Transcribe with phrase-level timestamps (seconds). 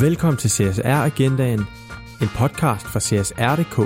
[0.00, 1.58] Velkommen til CSR Agendaen,
[2.22, 3.76] en podcast fra CSR.dk.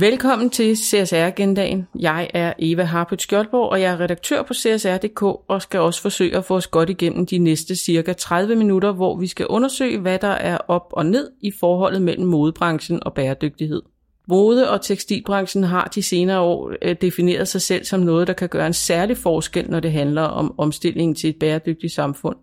[0.00, 1.88] Velkommen til CSR Agendaen.
[1.98, 6.36] Jeg er Eva Harpøt Skjoldborg, og jeg er redaktør på CSR.dk og skal også forsøge
[6.36, 10.18] at få os godt igennem de næste cirka 30 minutter, hvor vi skal undersøge, hvad
[10.18, 13.82] der er op og ned i forholdet mellem modebranchen og bæredygtighed.
[14.28, 18.48] Mode- og tekstilbranchen har de senere år øh, defineret sig selv som noget, der kan
[18.48, 22.36] gøre en særlig forskel, når det handler om omstillingen til et bæredygtigt samfund.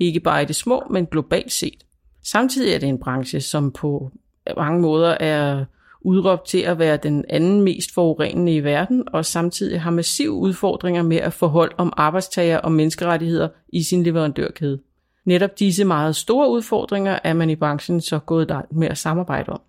[0.00, 1.84] Ikke bare i det små, men globalt set.
[2.24, 4.10] Samtidig er det en branche, som på
[4.56, 5.64] mange måder er
[6.00, 11.02] udråbt til at være den anden mest forurenende i verden, og samtidig har massive udfordringer
[11.02, 14.80] med at forholde om arbejdstager og menneskerettigheder i sin leverandørkæde.
[15.24, 19.60] Netop disse meget store udfordringer er man i branchen så gået med at samarbejde om.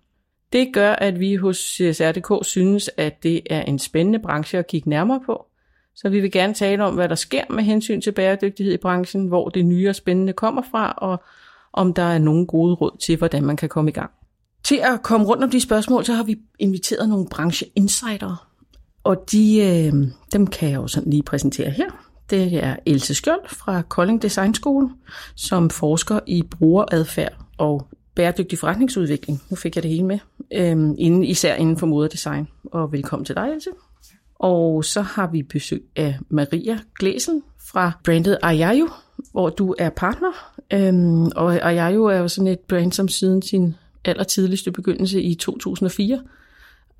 [0.52, 4.88] Det gør, at vi hos CSRDK synes, at det er en spændende branche at kigge
[4.90, 5.46] nærmere på.
[5.96, 9.26] Så vi vil gerne tale om, hvad der sker med hensyn til bæredygtighed i branchen,
[9.26, 11.22] hvor det nye og spændende kommer fra, og
[11.72, 14.10] om der er nogle gode råd til, hvordan man kan komme i gang.
[14.64, 18.48] Til at komme rundt om de spørgsmål, så har vi inviteret nogle brancheinsider,
[19.04, 19.92] og de, øh,
[20.32, 21.90] dem kan jeg jo sådan lige præsentere her.
[22.30, 24.90] Det er Else Skjold fra Kolding Design School,
[25.34, 29.42] som forsker i brugeradfærd og bæredygtig forretningsudvikling.
[29.50, 30.18] Nu fik jeg det hele med.
[30.54, 32.48] øh, inden, især inden for moderdesign.
[32.64, 33.70] Og velkommen til dig, Else.
[34.42, 38.88] Og så har vi besøg af Maria Glæsel fra brandet Ayayo,
[39.32, 40.52] hvor du er partner.
[40.72, 46.22] Øhm, og Ayayo er jo sådan et brand, som siden sin allertidligste begyndelse i 2004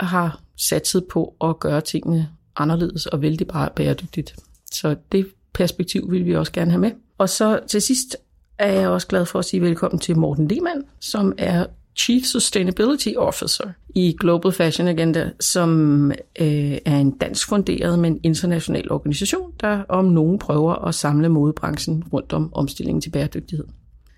[0.01, 4.37] har satset på at gøre tingene anderledes og vældig bare bæredygtigt.
[4.73, 6.91] Så det perspektiv vil vi også gerne have med.
[7.19, 8.17] Og så til sidst
[8.59, 13.09] er jeg også glad for at sige velkommen til Morten Lehmann, som er Chief Sustainability
[13.17, 19.83] Officer i Global Fashion Agenda, som øh, er en dansk funderet, men international organisation, der
[19.89, 23.65] om nogen prøver at samle modebranchen rundt om omstillingen til bæredygtighed.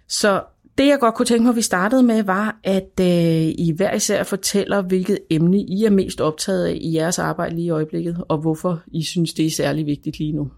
[0.08, 0.42] Så
[0.78, 3.94] det jeg godt kunne tænke mig, at vi startede med, var, at øh, I hver
[3.94, 8.24] især fortæller, hvilket emne I er mest optaget af i jeres arbejde lige i øjeblikket,
[8.28, 10.50] og hvorfor I synes, det er særlig vigtigt lige nu.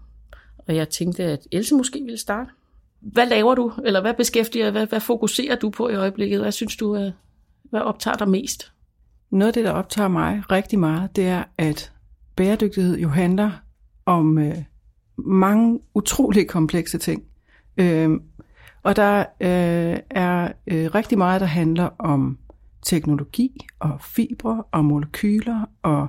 [0.67, 2.49] Og jeg tænkte, at Else måske ville starte.
[2.99, 6.39] Hvad laver du, eller hvad beskæftiger, hvad, hvad fokuserer du på i øjeblikket?
[6.39, 7.11] Hvad synes du, øh,
[7.63, 8.71] hvad optager dig mest?
[9.29, 11.91] Noget af det, der optager mig rigtig meget, det er, at
[12.35, 13.51] bæredygtighed jo handler
[14.05, 14.57] om øh,
[15.17, 17.23] mange utrolig komplekse ting.
[17.77, 18.09] Øh,
[18.83, 22.37] og der øh, er øh, rigtig meget, der handler om
[22.81, 26.07] teknologi og fibre og molekyler og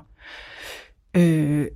[1.19, 1.67] øh,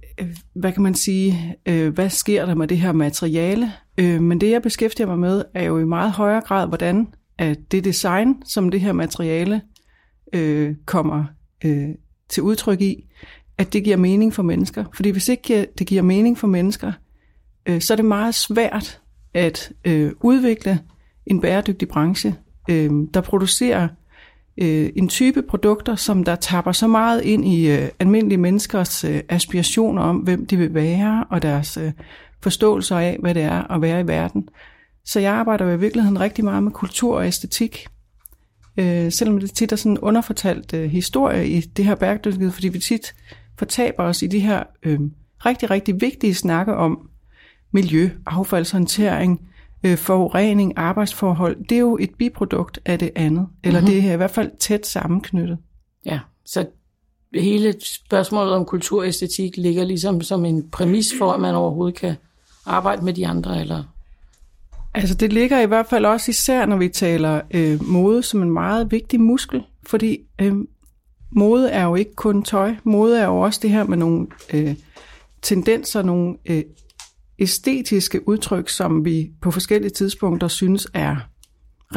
[0.55, 3.73] hvad kan man sige, øh, hvad sker der med det her materiale?
[3.99, 7.07] Øh, men det jeg beskæftiger mig med er jo i meget højere grad, hvordan
[7.39, 9.61] at det design, som det her materiale
[10.33, 11.25] øh, kommer
[11.65, 11.89] øh,
[12.29, 13.09] til udtryk i,
[13.59, 14.85] at det giver mening for mennesker.
[14.95, 16.93] Fordi hvis ikke øh, det giver mening for mennesker,
[17.67, 19.01] øh, så er det meget svært
[19.35, 20.81] at øh, udvikle
[21.27, 22.35] en bæredygtig branche,
[22.71, 23.89] øh, der producerer
[24.59, 29.21] øh, en type produkter, som der tapper så meget ind i øh, almindelige menneskers øh,
[29.29, 31.93] aspirationer om, hvem de vil være, og deres øh,
[32.43, 34.49] forståelser af, hvad det er at være i verden.
[35.05, 37.87] Så jeg arbejder jo i virkeligheden rigtig meget med kultur og æstetik,
[38.77, 42.69] øh, selvom det tit er sådan en underfortalt øh, historie i det her bæredygtighed, fordi
[42.69, 43.15] vi tit
[43.59, 45.01] fortaber os i de her øh,
[45.47, 47.09] rigtig, rigtig vigtige snakke om
[47.73, 49.41] miljø, affaldshåndtering,
[49.85, 53.47] øh, forurening, arbejdsforhold, det er jo et biprodukt af det andet.
[53.65, 53.95] Eller mm-hmm.
[53.95, 55.59] det er i hvert fald tæt sammenknyttet.
[56.07, 56.67] Ja, så
[57.35, 62.15] hele spørgsmålet om kulturæstetik ligger ligesom som en præmis for, at man overhovedet kan
[62.67, 63.85] arbejde med de andre, eller?
[64.95, 68.51] Altså det ligger i hvert fald også især, når vi taler øh, mode som en
[68.51, 70.55] meget vigtig muskel, fordi øh,
[71.31, 72.75] mode er jo ikke kun tøj.
[72.85, 74.75] Mode er jo også det her med nogle øh,
[75.43, 76.63] tendenser, nogle øh,
[77.43, 81.17] æstetiske udtryk, som vi på forskellige tidspunkter synes er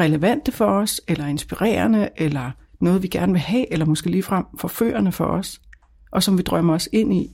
[0.00, 5.12] relevante for os, eller inspirerende, eller noget vi gerne vil have, eller måske ligefrem forførende
[5.12, 5.60] for os,
[6.12, 7.30] og som vi drømmer os ind i.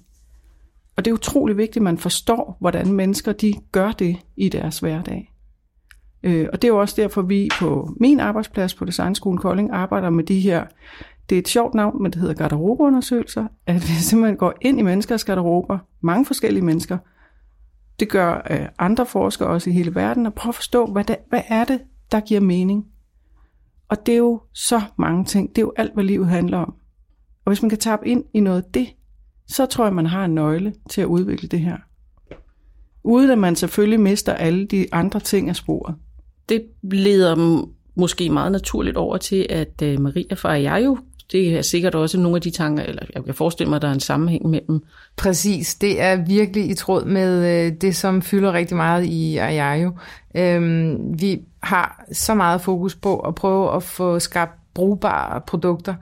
[0.96, 4.78] Og det er utrolig vigtigt, at man forstår, hvordan mennesker de gør det i deres
[4.78, 5.32] hverdag.
[6.22, 10.10] Øh, og det er jo også derfor, vi på min arbejdsplads på Designskolen Kolding arbejder
[10.10, 10.66] med de her,
[11.30, 14.82] det er et sjovt navn, men det hedder garderobeundersøgelser, at vi simpelthen går ind i
[14.82, 16.98] menneskers garderober, mange forskellige mennesker,
[18.02, 21.16] det gør øh, andre forskere også i hele verden, og prøve at forstå, hvad, det,
[21.28, 21.80] hvad er det,
[22.12, 22.86] der giver mening.
[23.88, 25.48] Og det er jo så mange ting.
[25.48, 26.74] Det er jo alt, hvad livet handler om.
[27.44, 28.86] Og hvis man kan tabe ind i noget af det,
[29.46, 31.76] så tror jeg, man har en nøgle til at udvikle det her.
[33.04, 35.94] Uden at man selvfølgelig mister alle de andre ting af sporet.
[36.48, 37.64] Det leder
[37.94, 40.98] måske meget naturligt over til, at øh, Maria jeg jo
[41.32, 43.88] det er sikkert også nogle af de tanker, eller jeg kan forestille mig, at der
[43.88, 44.80] er en sammenhæng mellem.
[45.16, 49.92] Præcis, det er virkelig i tråd med øh, det, som fylder rigtig meget i Ayayo.
[50.34, 55.94] Øhm, vi har så meget fokus på at prøve at få skabt brugbare produkter,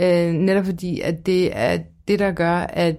[0.00, 2.96] øh, netop fordi, at det er det, der gør, at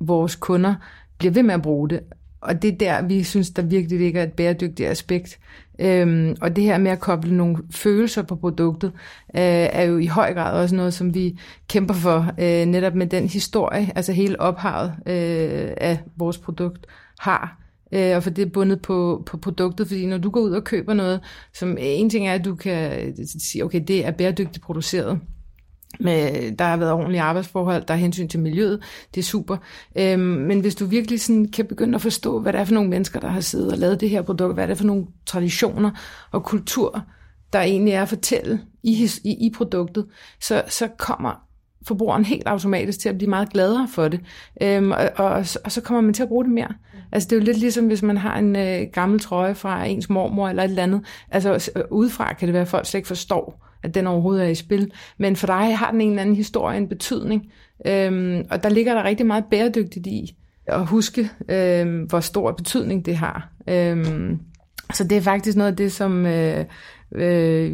[0.00, 0.74] vores kunder
[1.18, 2.00] bliver ved med at bruge det.
[2.40, 5.38] Og det er der, vi synes, der virkelig ligger et bæredygtigt aspekt.
[5.78, 8.92] Øhm, og det her med at koble nogle følelser på produktet,
[9.36, 9.42] øh,
[9.72, 11.38] er jo i høj grad også noget, som vi
[11.68, 16.86] kæmper for, øh, netop med den historie, altså hele ophavet øh, af vores produkt
[17.20, 17.60] har.
[17.92, 20.64] Øh, og for det er bundet på, på produktet, fordi når du går ud og
[20.64, 21.20] køber noget,
[21.54, 25.20] som en ting er, at du kan sige, okay, det er bæredygtigt produceret,
[26.00, 28.82] med, der har været ordentlige arbejdsforhold, der er hensyn til miljøet,
[29.14, 29.56] det er super.
[29.96, 32.90] Øhm, men hvis du virkelig sådan kan begynde at forstå, hvad det er for nogle
[32.90, 35.90] mennesker, der har siddet og lavet det her produkt, hvad det er for nogle traditioner
[36.30, 37.04] og kultur,
[37.52, 40.06] der egentlig er at fortælle i, i, i produktet,
[40.40, 41.46] så, så kommer
[41.86, 44.20] forbrugeren helt automatisk til at blive meget gladere for det.
[44.62, 46.72] Øhm, og, og, og så kommer man til at bruge det mere.
[47.12, 50.10] Altså det er jo lidt ligesom, hvis man har en øh, gammel trøje fra ens
[50.10, 51.00] mormor eller et eller andet.
[51.30, 54.48] Altså øh, udefra kan det være, at folk slet ikke forstår, at den overhovedet er
[54.48, 54.90] i spil.
[55.18, 57.52] Men for dig har den en eller anden historie, en betydning.
[57.86, 60.36] Øhm, og der ligger der rigtig meget bæredygtigt i
[60.66, 63.52] at huske, øhm, hvor stor betydning det har.
[63.68, 64.40] Øhm,
[64.94, 66.64] så det er faktisk noget af det, som øh,
[67.14, 67.72] øh,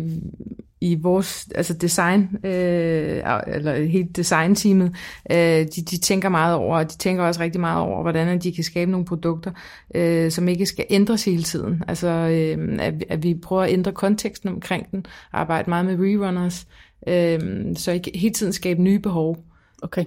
[0.83, 4.95] i vores altså design, øh, eller helt designteamet,
[5.31, 8.53] øh, de, de tænker meget over, og de tænker også rigtig meget over, hvordan de
[8.53, 9.51] kan skabe nogle produkter,
[9.95, 11.83] øh, som ikke skal ændres hele tiden.
[11.89, 16.67] Altså, øh, at, at vi prøver at ændre konteksten omkring den, arbejde meget med rerunners,
[17.07, 17.41] øh,
[17.77, 19.45] så ikke hele tiden skabe nye behov.
[19.83, 20.05] Okay.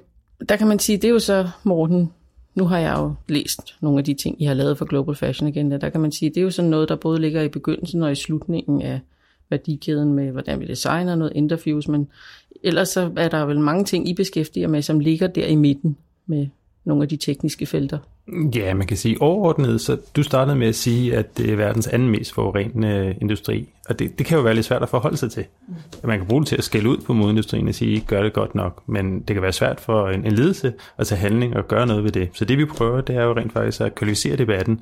[0.50, 2.12] Der kan man sige, det er jo så, Morten,
[2.56, 5.50] nu har jeg jo læst nogle af de ting, I har lavet for Global Fashion
[5.50, 8.04] igen, der kan man sige, det er jo sådan noget, der både ligger i begyndelsen
[8.04, 9.00] og i slutningen af
[9.50, 12.08] værdikæden med, hvordan vi designer noget interviews, men
[12.64, 15.98] ellers så er der vel mange ting, I beskæftiger med, som ligger der i midten
[16.26, 16.48] med
[16.86, 17.98] nogle af de tekniske felter.
[18.56, 21.88] Ja, man kan sige overordnet, så du startede med at sige, at det er verdens
[21.88, 25.32] anden mest forurenende industri, og det, det kan jo være lidt svært at forholde sig
[25.32, 25.46] til.
[25.68, 25.76] Mm.
[26.04, 28.56] Man kan bruge det til at skælde ud på modindustrien og sige, gør det godt
[28.56, 31.88] nok, men det kan være svært for en, en ledelse at tage handling og gøre
[31.88, 32.30] noget ved det.
[32.34, 34.82] Så det vi prøver, det er jo rent faktisk at kvalificere debatten.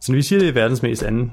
[0.00, 1.32] Så når vi siger, at det er verdens mest anden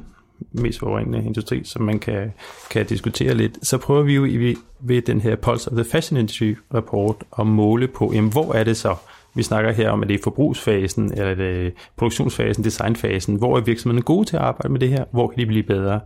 [0.51, 2.33] mest forurenende industri, som man kan,
[2.71, 6.19] kan diskutere lidt, så prøver vi jo i, ved den her Pulse of the Fashion
[6.19, 8.95] Industry rapport at måle på, jamen, hvor er det så,
[9.35, 14.03] vi snakker her om, at det er forbrugsfasen, eller det produktionsfasen, designfasen, hvor er virksomhederne
[14.03, 15.99] gode til at arbejde med det her, hvor kan de blive bedre?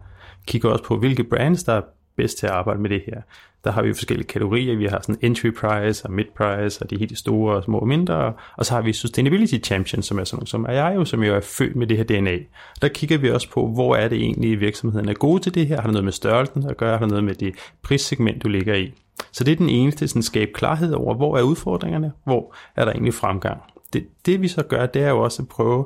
[0.47, 1.81] Kigger også på, hvilke brands, der
[2.21, 3.21] bedst til at arbejde med det her
[3.63, 4.75] der har vi forskellige kategorier.
[4.75, 7.87] Vi har sådan entry price og mid price og de helt store og små og
[7.87, 8.33] mindre.
[8.57, 11.23] Og så har vi sustainability champions, som er sådan nogle som er jeg jo, som
[11.23, 12.37] jo er født med det her DNA.
[12.81, 15.75] Der kigger vi også på, hvor er det egentlig, virksomheden er gode til det her?
[15.75, 16.91] Har det noget med størrelsen at gøre?
[16.91, 18.93] Har det noget med det prissegment, du ligger i?
[19.31, 22.11] Så det er den eneste sådan, skabe klarhed over, hvor er udfordringerne?
[22.23, 23.61] Hvor er der egentlig fremgang?
[23.93, 25.85] Det, det vi så gør, det er jo også at prøve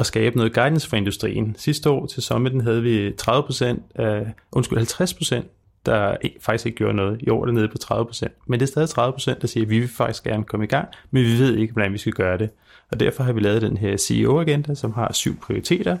[0.00, 1.54] at skabe noget guidance for industrien.
[1.58, 5.44] Sidste år til Summiten havde vi 30%, øh, undskyld, 50%
[5.86, 7.20] der faktisk ikke gjorde noget.
[7.28, 8.44] Jo, det er nede på 30%.
[8.46, 8.88] Men det er stadig
[9.34, 11.72] 30%, der siger, at vi vil faktisk gerne komme i gang, men vi ved ikke,
[11.72, 12.50] hvordan vi skal gøre det.
[12.90, 15.96] Og derfor har vi lavet den her CEO-agenda, som har syv prioriteter.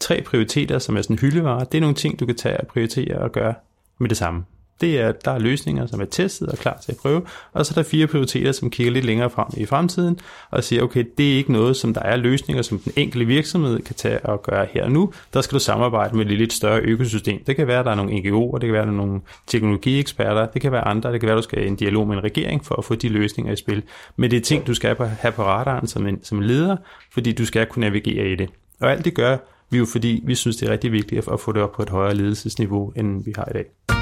[0.00, 1.66] Tre prioriteter, som er sådan hyldevare.
[1.72, 3.54] Det er nogle ting, du kan tage og prioritere og gøre
[3.98, 4.44] med det samme.
[4.80, 7.72] Det er, der er løsninger, som er testet og klar til at prøve, og så
[7.72, 10.18] er der fire prioriteter, som kigger lidt længere frem i fremtiden,
[10.50, 13.80] og siger, okay, det er ikke noget, som der er løsninger, som den enkelte virksomhed
[13.80, 15.12] kan tage og gøre her og nu.
[15.34, 17.44] Der skal du samarbejde med et lidt større økosystem.
[17.44, 19.20] Det kan være, at der er nogle NGO'er, det kan være, at der er nogle
[19.46, 22.16] teknologieksperter, det kan være andre, det kan være, at du skal i en dialog med
[22.16, 23.82] en regering for at få de løsninger i spil.
[24.16, 26.76] Men det er ting, du skal have på radaren som en, som en leder,
[27.12, 28.48] fordi du skal kunne navigere i det.
[28.80, 29.36] Og alt det gør
[29.70, 31.90] vi jo, fordi vi synes, det er rigtig vigtigt at få det op på et
[31.90, 33.95] højere ledelsesniveau, end vi har i dag.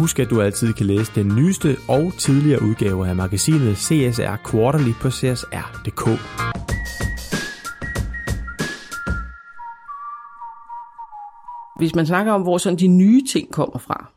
[0.00, 4.92] Husk, at du altid kan læse den nyeste og tidligere udgave af magasinet CSR Quarterly
[5.00, 6.04] på csr.dk.
[11.78, 14.12] Hvis man snakker om, hvor sådan de nye ting kommer fra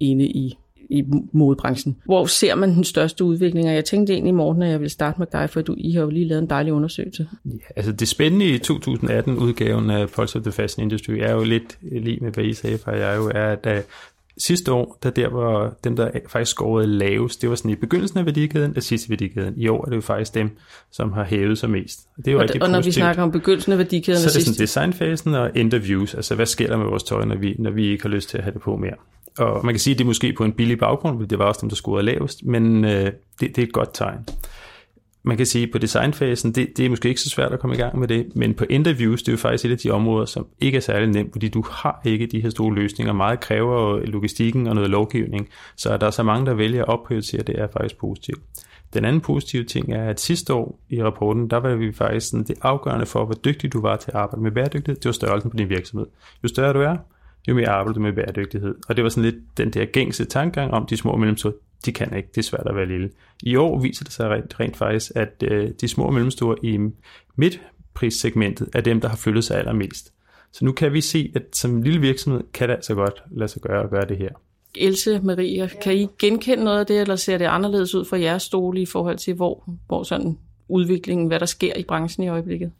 [0.00, 0.58] inde i
[0.90, 1.96] i modebranchen.
[2.04, 3.68] Hvor ser man den største udvikling?
[3.68, 5.92] Og jeg tænkte egentlig i morgen, at jeg ville starte med dig, for du I
[5.92, 7.28] har jo lige lavet en dejlig undersøgelse.
[7.44, 11.78] Ja, altså det spændende i 2018-udgaven af Pulse of the Fashion Industry er jo lidt
[11.82, 13.86] lige med, hvad I sagde, for jeg jo er, at
[14.38, 18.18] sidste år, der der var dem, der faktisk scorede lavest, det var sådan i begyndelsen
[18.18, 19.54] af værdikæden og sidste værdikæden.
[19.56, 20.50] I år er det jo faktisk dem,
[20.92, 22.00] som har hævet sig mest.
[22.16, 22.96] Det er jo og, rigtig og når positivt.
[22.96, 26.46] vi snakker om begyndelsen af værdikæden så er det sådan designfasen og interviews, altså hvad
[26.46, 28.54] sker der med vores tøj, når vi, når vi ikke har lyst til at have
[28.54, 28.94] det på mere.
[29.38, 31.58] Og man kan sige, at det er måske på en billig baggrund, det var også
[31.60, 34.18] dem, der scorede lavest, men øh, det, det er et godt tegn
[35.28, 37.78] man kan sige, på designfasen, det, det er måske ikke så svært at komme i
[37.78, 40.46] gang med det, men på interviews, det er jo faktisk et af de områder, som
[40.60, 43.12] ikke er særlig nemt, fordi du har ikke de her store løsninger.
[43.12, 47.42] Meget kræver logistikken og noget lovgivning, så der er så mange, der vælger at opprioritere,
[47.42, 48.40] det er faktisk positivt.
[48.94, 52.44] Den anden positive ting er, at sidste år i rapporten, der var vi faktisk sådan,
[52.44, 55.50] det afgørende for, hvor dygtig du var til at arbejde med bæredygtighed, det var størrelsen
[55.50, 56.06] på din virksomhed.
[56.42, 56.96] Jo større du er,
[57.48, 58.74] jo mere arbejder du med bæredygtighed.
[58.88, 61.52] Og det var sådan lidt den der gængse tankegang om, de små og mellemstore,
[61.84, 63.10] de kan ikke, det er svært at være lille.
[63.42, 66.78] I år viser det sig rent, rent faktisk, at øh, de små og mellemstore i
[67.36, 70.12] midtprissegmentet er dem, der har flyttet sig allermest.
[70.52, 73.62] Så nu kan vi se, at som lille virksomhed kan det altså godt lade sig
[73.62, 74.30] gøre at gøre det her.
[74.74, 78.42] Else Maria, kan I genkende noget af det, eller ser det anderledes ud for jeres
[78.42, 82.72] stole i forhold til, hvor, hvor sådan udviklingen, hvad der sker i branchen i øjeblikket?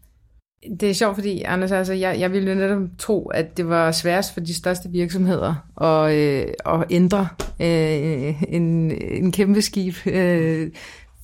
[0.80, 4.34] Det er sjovt, fordi Anders, altså, jeg, jeg ville netop tro, at det var sværest
[4.34, 7.28] for de største virksomheder at, øh, at ændre
[7.60, 10.70] øh, en, en kæmpe skib, øh,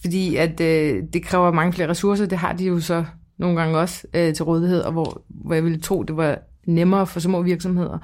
[0.00, 2.26] fordi at øh, det kræver mange flere ressourcer.
[2.26, 3.04] Det har de jo så
[3.38, 7.06] nogle gange også øh, til rådighed, og hvor, hvor jeg ville tro, det var nemmere
[7.06, 7.98] for små virksomheder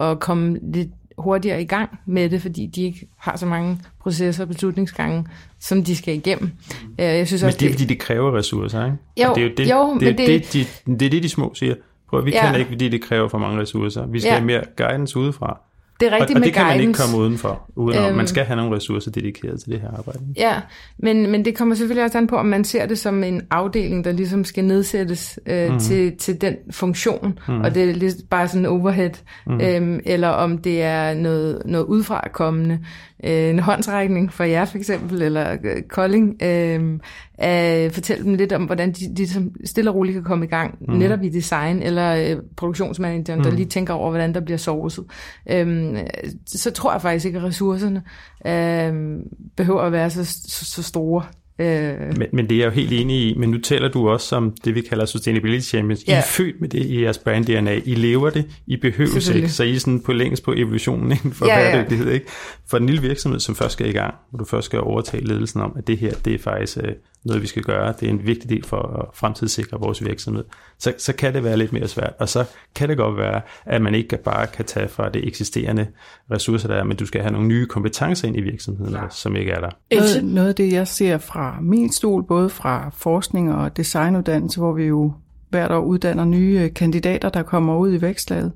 [0.00, 0.88] at komme lidt
[1.18, 5.26] hurtigere i gang med det, fordi de ikke har så mange processer og beslutningsgange,
[5.60, 6.50] som de skal igennem.
[6.98, 8.96] Øh, jeg synes også, men det er, fordi det kræver ressourcer, ikke?
[9.22, 11.22] Jo, og det er jo det, jo, det, det, det, det, det, det er det,
[11.22, 11.74] de små siger.
[12.10, 12.46] Prøv, vi ja.
[12.46, 14.06] kan ikke, fordi det kræver for mange ressourcer.
[14.06, 14.34] Vi skal ja.
[14.34, 15.60] have mere guidance udefra.
[16.04, 16.82] Det er rigtigt og, og med det kan guidance.
[16.82, 17.70] man ikke komme udenfor.
[17.76, 18.04] Udenom.
[18.04, 20.18] Øhm, man skal have nogle ressourcer dedikeret til det her arbejde.
[20.36, 20.60] Ja,
[20.98, 24.04] men, men det kommer selvfølgelig også an på, om man ser det som en afdeling,
[24.04, 25.78] der ligesom skal nedsættes øh, mm.
[25.78, 27.60] til, til den funktion, mm.
[27.60, 29.10] og det er lidt bare sådan en overhead,
[29.46, 29.60] mm.
[29.60, 32.78] øhm, eller om det er noget, noget udefra kommende.
[33.24, 36.98] Øh, en håndsrækning for jer for eksempel, eller øh, Kolding, øh,
[37.38, 40.78] at fortælle dem lidt om, hvordan de, de stille og roligt kan komme i gang,
[40.80, 40.94] mm.
[40.94, 43.44] netop i design, eller øh, produktionsmanageren, mm.
[43.44, 45.04] der lige tænker over, hvordan der bliver sourcet.
[45.50, 45.98] Øh,
[46.46, 48.02] så tror jeg faktisk ikke, at ressourcerne
[48.46, 49.20] øh,
[49.56, 51.22] behøver at være så, så, så store.
[51.58, 52.18] Øh.
[52.18, 54.54] Men, men det er jeg jo helt enig i, men nu taler du også som
[54.64, 56.04] det, vi kalder Sustainability Champions.
[56.08, 56.12] Ja.
[56.12, 57.74] I er født med det i jeres brand DNA.
[57.84, 61.32] I lever det, I behøver ikke, så I er sådan på længst på evolutionen inden
[61.32, 62.10] for ja, bæredygtighed.
[62.10, 62.26] Ikke?
[62.66, 65.60] For en lille virksomhed, som først skal i gang, hvor du først skal overtage ledelsen
[65.60, 66.92] om, at det her, det er faktisk øh,
[67.24, 67.94] noget, vi skal gøre.
[68.00, 70.44] Det er en vigtig del for at fremtidssikre vores virksomhed.
[70.78, 72.44] Så, så kan det være lidt mere svært, og så
[72.74, 75.86] kan det godt være, at man ikke bare kan tage fra det eksisterende
[76.30, 79.00] ressourcer, der er, men du skal have nogle nye kompetencer ind i virksomheden, ja.
[79.10, 79.70] som ikke er der.
[79.92, 84.72] Noget, noget af det, jeg ser fra min stol, både fra forskning og designuddannelse, hvor
[84.72, 85.12] vi jo
[85.50, 88.52] hvert år uddanner nye øh, kandidater, der kommer ud i vækstlaget,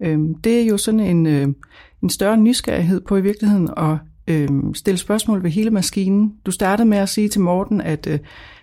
[0.00, 1.48] øhm, det er jo sådan en, øh,
[2.02, 3.96] en større nysgerrighed på i virkeligheden at
[4.26, 6.32] øhm, stille spørgsmål ved hele maskinen.
[6.46, 8.18] Du startede med at sige til Morten, at øh,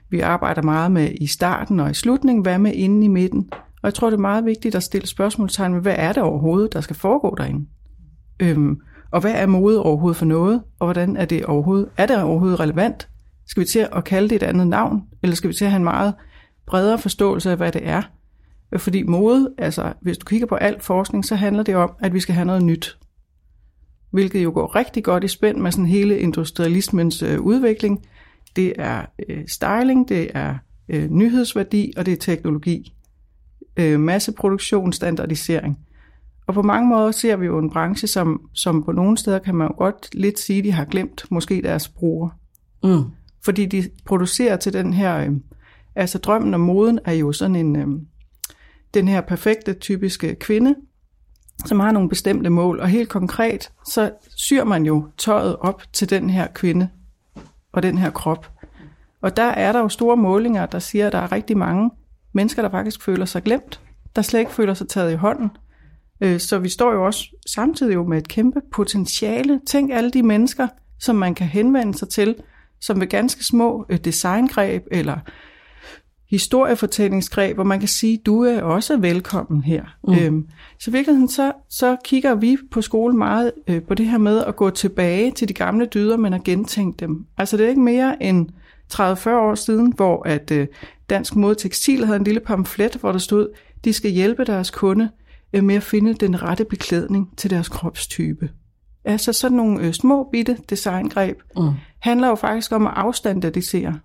[0.09, 3.49] vi arbejder meget med i starten og i slutningen, hvad med inde i midten.
[3.51, 6.73] Og jeg tror, det er meget vigtigt at stille spørgsmålstegn med, hvad er det overhovedet,
[6.73, 7.65] der skal foregå derinde?
[8.39, 8.77] Øhm,
[9.11, 10.61] og hvad er mode overhovedet for noget?
[10.79, 13.09] Og hvordan er det overhovedet, er det overhovedet relevant?
[13.50, 15.01] Skal vi til at kalde det et andet navn?
[15.24, 16.13] Eller skal vi til at have en meget
[16.65, 18.01] bredere forståelse af, hvad det er?
[18.77, 22.20] Fordi mode, altså hvis du kigger på al forskning, så handler det om, at vi
[22.20, 22.98] skal have noget nyt
[24.12, 28.06] hvilket jo går rigtig godt i spænd med sådan hele industrialismens øh, udvikling.
[28.56, 30.56] Det er øh, styling, det er
[30.89, 32.94] øh, nyhedsværdi, og det er teknologi.
[33.77, 35.79] Øh, masseproduktion, standardisering.
[36.48, 39.56] Og på mange måder ser vi jo en branche, som, som på nogle steder kan
[39.56, 42.32] man jo godt lidt sige, de har glemt måske deres brugere.
[42.84, 43.03] Mm.
[43.46, 45.31] Fordi de producerer til den her, øh,
[45.96, 47.88] altså drømmen om moden er jo sådan en, øh,
[48.93, 50.75] den her perfekte typiske kvinde,
[51.65, 52.79] som har nogle bestemte mål.
[52.79, 56.89] Og helt konkret, så syr man jo tøjet op til den her kvinde
[57.72, 58.51] og den her krop.
[59.22, 61.91] Og der er der jo store målinger, der siger, at der er rigtig mange
[62.34, 63.81] mennesker, der faktisk føler sig glemt,
[64.15, 65.50] der slet ikke føler sig taget i hånden.
[66.22, 69.62] Øh, så vi står jo også samtidig jo med et kæmpe potentiale.
[69.67, 70.67] Tænk alle de mennesker,
[71.00, 72.36] som man kan henvende sig til,
[72.81, 75.17] som ved ganske små øh, designgreb eller
[76.29, 79.83] historiefortællingsgreb, hvor man kan sige, du er også velkommen her.
[80.07, 80.13] Mm.
[80.13, 80.48] Øhm,
[80.79, 84.43] så i virkeligheden så, så kigger vi på skole meget øh, på det her med
[84.43, 87.25] at gå tilbage til de gamle dyder, men at gentænke dem.
[87.38, 88.50] Altså det er ikke mere end
[88.93, 90.67] 30-40 år siden, hvor at øh,
[91.09, 93.48] Dansk Mode Tekstil havde en lille pamflet, hvor der stod,
[93.86, 95.09] de skal hjælpe deres kunde
[95.53, 98.50] øh, med at finde den rette beklædning til deres kropstype.
[99.05, 101.69] Altså sådan nogle øh, små bitte designgreb mm
[102.00, 104.00] handler jo faktisk om at afstandardisere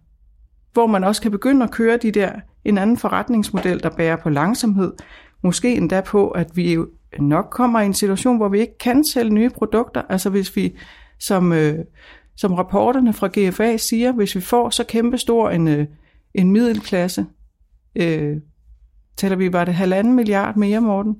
[0.74, 2.32] hvor man også kan begynde at køre de der,
[2.64, 4.92] en anden forretningsmodel, der bærer på langsomhed,
[5.42, 6.78] måske endda på, at vi
[7.18, 10.76] nok kommer i en situation, hvor vi ikke kan sælge nye produkter, altså hvis vi,
[11.18, 11.78] som, øh,
[12.36, 15.86] som rapporterne fra GFA siger, hvis vi får så kæmpe stor en, øh,
[16.34, 17.26] en middelklasse,
[17.96, 18.36] øh,
[19.16, 21.16] taler vi, var det halvanden milliard mere, Morten?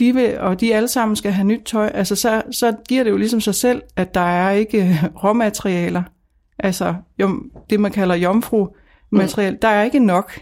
[0.00, 3.10] De vil, og de alle sammen skal have nyt tøj, altså så, så giver det
[3.10, 6.02] jo ligesom sig selv, at der er ikke råmaterialer
[6.62, 9.52] Altså jo, det, man kalder jomfru-materiel.
[9.52, 9.58] Mm.
[9.62, 10.40] Der er ikke nok.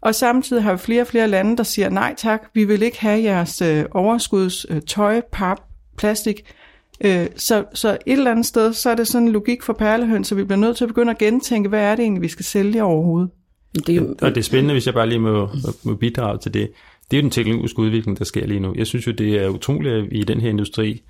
[0.00, 3.00] Og samtidig har vi flere og flere lande, der siger, nej tak, vi vil ikke
[3.00, 5.60] have jeres øh, overskuds øh, tøj, pap,
[5.96, 6.54] plastik.
[7.00, 10.24] Øh, så, så et eller andet sted, så er det sådan en logik for perlehøn,
[10.24, 12.44] så vi bliver nødt til at begynde at gentænke, hvad er det egentlig, vi skal
[12.44, 13.30] sælge overhovedet.
[13.74, 14.14] Det er jo...
[14.22, 15.48] Og det er spændende, hvis jeg bare lige må,
[15.82, 16.70] må bidrage til det.
[17.10, 18.74] Det er jo den teknologiske udvikling, der sker lige nu.
[18.76, 21.02] Jeg synes jo, det er utroligt, at vi i den her industri,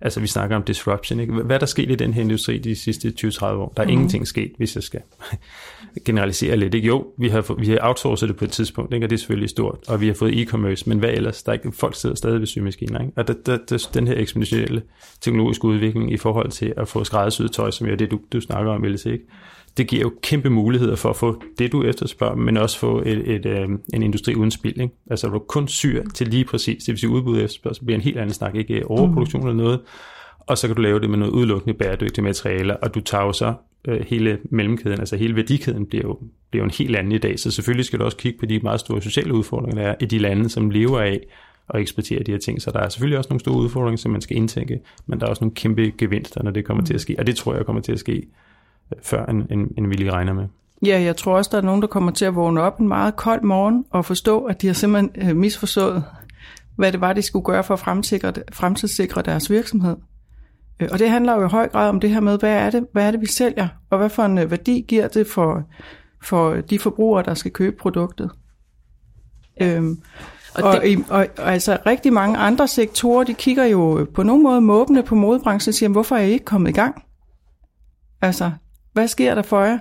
[0.00, 1.32] altså vi snakker om disruption, ikke?
[1.32, 3.72] hvad er der sket i den her industri de sidste 20-30 år?
[3.76, 3.92] Der er mm.
[3.92, 5.00] ingenting sket, hvis jeg skal
[6.06, 6.74] generalisere lidt.
[6.74, 6.88] Ikke?
[6.88, 9.06] Jo, vi har, vi har outsourcet det på et tidspunkt, ikke?
[9.06, 11.42] og det er selvfølgelig stort, og vi har fået e-commerce, men hvad ellers?
[11.42, 13.00] Der er ikke, folk sidder stadig ved symaskiner.
[13.00, 13.12] Ikke?
[13.16, 14.82] Og der, der, der, den her eksponentielle
[15.20, 18.72] teknologiske udvikling i forhold til at få skræddersyet tøj, som er det, du, du snakker
[18.72, 19.24] om, Else, ikke?
[19.76, 23.30] Det giver jo kæmpe muligheder for at få det, du efterspørger, men også få et,
[23.30, 24.80] et, øh, en industri uden spild.
[24.80, 24.94] Ikke?
[25.10, 28.04] Altså, du kun syr til lige præcis, det vil sige udbud og så bliver en
[28.04, 29.80] helt anden snak, ikke overproduktion eller noget,
[30.38, 33.32] og så kan du lave det med noget udelukkende bæredygtige materialer, og du tager jo
[33.32, 33.54] så
[33.88, 36.18] øh, hele mellemkæden, altså hele værdikæden bliver jo,
[36.50, 38.58] bliver jo en helt anden i dag, så selvfølgelig skal du også kigge på de
[38.58, 41.20] meget store sociale udfordringer, der er i de lande, som lever af
[41.74, 42.62] at eksportere de her ting.
[42.62, 45.30] Så der er selvfølgelig også nogle store udfordringer, som man skal indtænke, men der er
[45.30, 47.16] også nogle kæmpe gevinster, når det kommer til at ske.
[47.18, 48.22] Og det tror jeg kommer til at ske
[49.02, 50.44] før, end, end, end vi lige regner med.
[50.86, 53.16] Ja, jeg tror også, der er nogen, der kommer til at vågne op en meget
[53.16, 56.04] kold morgen og forstå, at de har simpelthen øh, misforstået,
[56.76, 59.96] hvad det var, de skulle gøre for at fremsikre, fremtidssikre deres virksomhed.
[60.80, 62.86] Øh, og det handler jo i høj grad om det her med, hvad er det,
[62.92, 65.62] hvad er det vi sælger, og hvad for en øh, værdi giver det for,
[66.22, 68.30] for de forbrugere, der skal købe produktet.
[69.62, 70.02] Øhm,
[70.54, 71.04] og, og, det...
[71.08, 75.14] og, og altså rigtig mange andre sektorer, de kigger jo på nogen måde måbende på
[75.14, 77.02] modebranchen og siger, hvorfor er I ikke kommet i gang?
[78.22, 78.50] Altså,
[78.92, 79.78] hvad sker der for jer?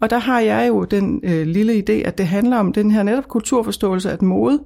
[0.00, 3.02] Og der har jeg jo den øh, lille idé, at det handler om den her
[3.02, 4.62] netop kulturforståelse, at mode,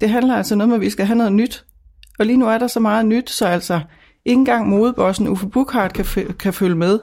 [0.00, 1.64] det handler altså noget med, at vi skal have noget nyt.
[2.18, 3.80] Og lige nu er der så meget nyt, så altså
[4.24, 6.98] ikke engang modebossen Uffe Bukhardt kan, kan følge med.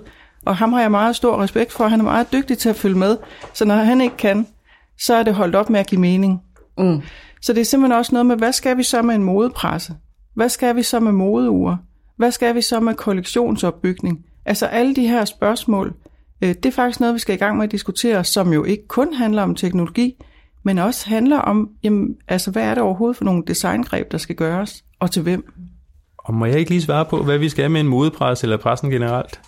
[0.45, 2.97] Og ham har jeg meget stor respekt for, han er meget dygtig til at følge
[2.97, 3.17] med.
[3.53, 4.47] Så når han ikke kan,
[4.99, 6.41] så er det holdt op med at give mening.
[6.77, 7.01] Mm.
[7.41, 9.93] Så det er simpelthen også noget med, hvad skal vi så med en modepresse?
[10.35, 11.77] Hvad skal vi så med modeuger?
[12.17, 14.25] Hvad skal vi så med kollektionsopbygning?
[14.45, 15.93] Altså alle de her spørgsmål,
[16.43, 18.87] Øh, det er faktisk noget, vi skal i gang med at diskutere, som jo ikke
[18.87, 20.15] kun handler om teknologi,
[20.63, 24.35] men også handler om, jamen, altså, hvad er det overhovedet for nogle designgreb, der skal
[24.35, 25.53] gøres, og til hvem?
[26.17, 28.89] Og må jeg ikke lige svare på, hvad vi skal med en modepres eller pressen
[28.89, 29.41] generelt?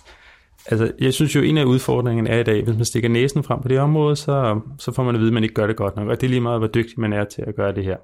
[0.70, 3.62] Altså, jeg synes jo, en af udfordringerne er i dag, hvis man stikker næsen frem
[3.62, 5.96] på det område, så, så får man at vide, at man ikke gør det godt
[5.96, 6.08] nok.
[6.08, 7.96] Og det er lige meget, hvor dygtig man er til at gøre det her.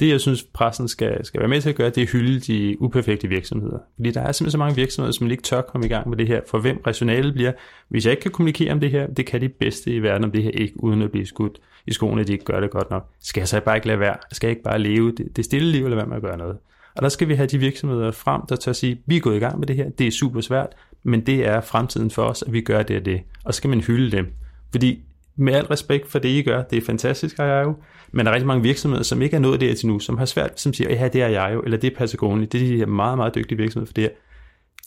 [0.00, 2.40] Det, jeg synes, pressen skal, skal være med til at gøre, det er at hylde
[2.40, 3.78] de uperfekte virksomheder.
[3.96, 6.26] Fordi der er simpelthen så mange virksomheder, som ikke tør komme i gang med det
[6.26, 6.40] her.
[6.50, 7.52] For hvem rationale bliver,
[7.88, 10.30] hvis jeg ikke kan kommunikere om det her, det kan de bedste i verden om
[10.30, 12.90] det her ikke, uden at blive skudt i skoene, at de ikke gør det godt
[12.90, 13.08] nok.
[13.20, 14.16] Skal jeg så bare ikke lade være?
[14.32, 16.56] Skal jeg ikke bare leve det, det stille liv, eller hvad med at gøre noget?
[16.96, 19.38] Og der skal vi have de virksomheder frem, der tør sige, vi er gået i
[19.38, 20.68] gang med det her, det er super svært,
[21.02, 23.20] men det er fremtiden for os, at vi gør det og det.
[23.44, 24.26] Og så skal man hylde dem.
[24.70, 25.02] Fordi
[25.36, 27.74] med al respekt for det, I gør, det er fantastisk, har jeg jo,
[28.12, 30.24] men der er rigtig mange virksomheder, som ikke er nået det til nu, som har
[30.24, 32.76] svært, som siger, ja, det er jeg jo, eller det er Patagonia, det er de
[32.76, 34.10] her meget, meget dygtige virksomheder for det her.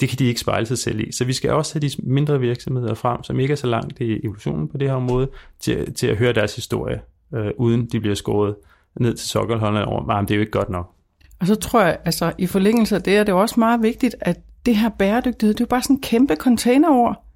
[0.01, 1.11] Det kan de ikke spejle sig selv i.
[1.11, 4.19] Så vi skal også have de mindre virksomheder frem, som ikke er så langt i
[4.23, 5.29] evolutionen på det her område,
[5.59, 7.01] til, til at høre deres historie,
[7.35, 8.55] øh, uden de bliver skåret
[8.99, 10.91] ned til sokkelholderne over, men det er jo ikke godt nok.
[11.39, 14.37] Og så tror jeg, altså i forlængelse af det, er det også meget vigtigt, at
[14.65, 17.26] det her bæredygtighed, det er jo bare sådan en kæmpe containerord.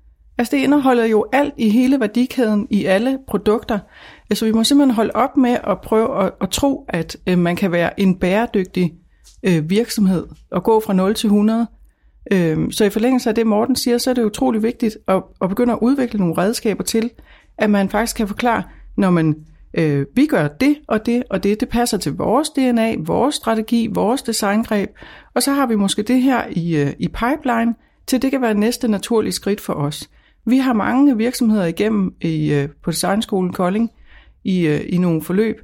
[0.42, 3.80] Altså det indeholder jo alt i hele værdikæden i alle produkter.
[4.30, 7.56] Altså vi må simpelthen holde op med at prøve at, at tro, at øh, man
[7.56, 8.94] kan være en bæredygtig
[9.44, 11.68] øh, virksomhed og gå fra 0 til 100.
[12.32, 15.50] Øh, så i forlængelse af det, Morten siger, så er det utrolig vigtigt at, at
[15.50, 17.10] begynde at udvikle nogle redskaber til,
[17.58, 18.64] at man faktisk kan forklare,
[18.98, 19.36] når man
[19.74, 23.88] øh, vi gør det og det og det, det passer til vores DNA, vores strategi,
[23.88, 24.90] vores designgreb,
[25.36, 27.76] og så har vi måske det her i, øh, i pipeline,
[28.08, 30.10] til det kan være næste naturlige skridt for os.
[30.46, 33.92] Vi har mange virksomheder igennem i, øh, på Designskolen Kolding
[34.44, 35.56] i, øh, i nogle forløb,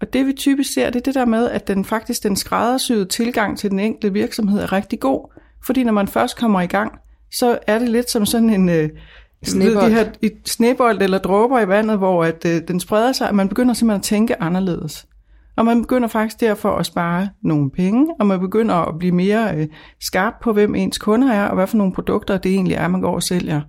[0.00, 3.04] og det vi typisk ser, det er det der med, at den faktisk den skræddersyede
[3.04, 5.32] tilgang til den enkelte virksomhed er rigtig god,
[5.64, 6.92] fordi når man først kommer i gang,
[7.32, 8.88] så er det lidt som sådan en, øh,
[9.42, 9.90] snebold.
[9.90, 13.34] De her, et snebold eller dråber i vandet, hvor at, øh, den spreder sig, og
[13.34, 15.06] man begynder simpelthen at tænke anderledes.
[15.56, 19.56] Og man begynder faktisk derfor at spare nogle penge, og man begynder at blive mere
[19.56, 19.66] øh,
[20.00, 23.00] skarp på, hvem ens kunder er, og hvad for nogle produkter det egentlig er, man
[23.00, 23.60] går og sælger.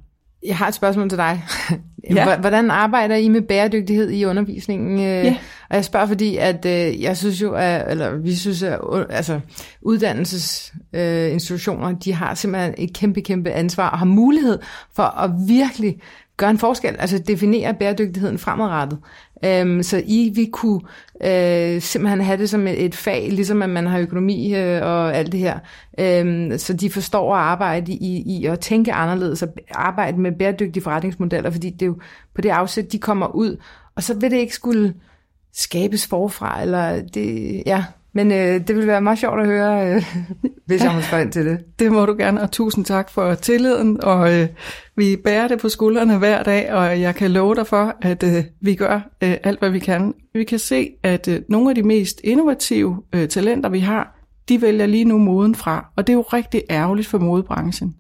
[0.46, 1.44] Jeg har et spørgsmål til dig.
[2.16, 2.38] Ja.
[2.38, 5.00] Hvordan arbejder I med bæredygtighed i undervisningen?
[5.00, 5.38] Øh, ja.
[5.70, 9.40] Og jeg spørger, fordi at øh, jeg synes jo, at, eller vi synes, at altså,
[9.82, 14.60] uddannelsesinstitutioner, øh, de har simpelthen et kæmpe, kæmpe ansvar og har mulighed
[14.96, 15.98] for at virkelig
[16.38, 19.00] gøre en forskel, altså definere bæredygtigheden fremadrettet.
[19.46, 20.82] Øhm, så I vi kunne
[21.24, 25.16] øh, simpelthen have det som et, et fag, ligesom at man har økonomi øh, og
[25.16, 25.60] alt det her.
[26.00, 30.84] Øhm, så de forstår at arbejde i, i at tænke anderledes og arbejde med bæredygtige
[30.84, 32.00] forretningsmodeller, fordi det er jo
[32.36, 33.58] på det afsæt, de kommer ud,
[33.96, 34.94] og så vil det ikke skulle
[35.54, 37.84] skabes forfra, eller det, ja,
[38.18, 40.04] men øh, det vil være meget sjovt at høre, øh,
[40.68, 41.80] hvis jeg må spørge ind til det.
[41.80, 44.48] Det må du gerne, og tusind tak for tilliden, og øh,
[44.96, 48.44] vi bærer det på skuldrene hver dag, og jeg kan love dig for, at øh,
[48.62, 50.14] vi gør øh, alt, hvad vi kan.
[50.34, 54.62] Vi kan se, at øh, nogle af de mest innovative øh, talenter, vi har, de
[54.62, 57.96] vælger lige nu moden fra, og det er jo rigtig ærgerligt for modebranchen,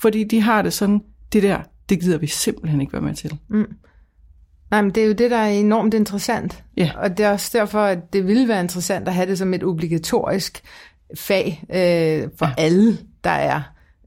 [0.00, 1.00] fordi de har det sådan,
[1.32, 3.38] det der, det gider vi simpelthen ikke være med til.
[3.48, 3.66] Mm.
[4.70, 6.62] Nej, men det er jo det, der er enormt interessant.
[6.76, 6.90] Ja.
[6.96, 9.64] Og det er også derfor, at det ville være interessant at have det som et
[9.64, 10.62] obligatorisk
[11.18, 12.52] fag øh, for ja.
[12.58, 13.60] alle, der er,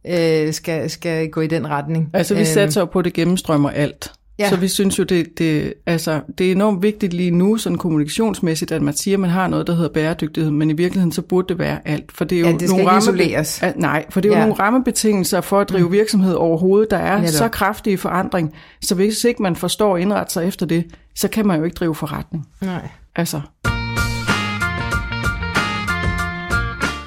[0.08, 2.10] øh, skal, skal gå i den retning.
[2.14, 4.12] Altså vi Øhm, satser jo på, at det gennemstrømmer alt.
[4.40, 4.50] Ja.
[4.50, 8.72] Så vi synes jo, det, det, altså, det er enormt vigtigt lige nu, sådan kommunikationsmæssigt,
[8.72, 11.48] at man siger, at man har noget, der hedder bæredygtighed, men i virkeligheden så burde
[11.50, 12.12] det være alt.
[12.12, 13.60] For det er jo Ja, det skal nogle ikke ramme- isoleres.
[13.64, 14.46] Ja, nej, for det er jo Ja.
[14.48, 17.34] nogle rammebetingelser for at drive virksomhed overhovedet, der er Netop.
[17.34, 18.54] så kraftig forandring.
[18.82, 21.76] Så hvis ikke man forstår at indrette sig efter det, så kan man jo ikke
[21.76, 22.46] drive forretning.
[22.62, 22.88] Nej.
[23.16, 23.42] Altså,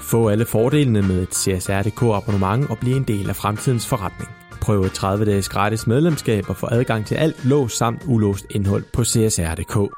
[0.02, 4.30] Få alle fordelene med et CSRDK abonnement og blive en del af fremtidens forretning.
[4.60, 8.84] Prøv et 30 dages gratis medlemskab og få adgang til alt låst samt ulåst indhold
[8.92, 9.92] på CSR.dk.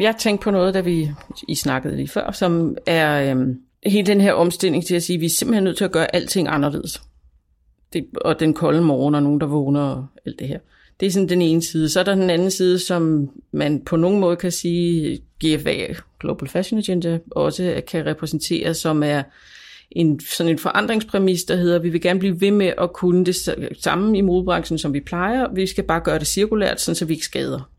[0.00, 1.10] Jeg tænkte på noget, da vi
[1.48, 5.20] I snakkede lige før, som er øhm, hele den her omstilling til at sige, at
[5.20, 7.02] vi er simpelthen nødt til at gøre alting anderledes.
[7.92, 10.58] Det, og den kolde morgen, og nogen, der vågner og alt det her.
[11.00, 11.88] Det er sådan den ene side.
[11.88, 16.48] Så er der den anden side, som man på nogen måde kan sige, GFA, Global
[16.48, 19.22] Fashion Agenda, også kan repræsentere, som er
[19.96, 23.24] en, sådan en forandringspræmis, der hedder, at vi vil gerne blive ved med at kunne
[23.24, 23.36] det
[23.80, 25.46] samme i modebranchen, som vi plejer.
[25.54, 27.70] Vi skal bare gøre det cirkulært, sådan, så vi ikke skader.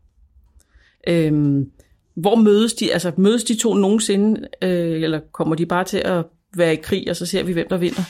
[1.08, 1.70] Øhm,
[2.14, 2.92] hvor mødes de?
[2.92, 6.24] Altså mødes de to nogensinde, øh, eller kommer de bare til at
[6.56, 8.02] være i krig, og så ser vi, hvem der vinder?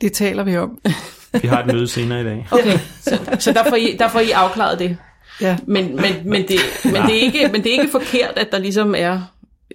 [0.00, 0.78] det taler vi om.
[1.42, 2.48] Vi har et møde senere i dag.
[2.52, 4.96] Okay, så, så der, får I, der får I afklaret det.
[5.40, 5.56] Ja.
[5.66, 8.58] Men, men, men, det, men, det er ikke, men det er ikke forkert, at der
[8.58, 9.20] ligesom er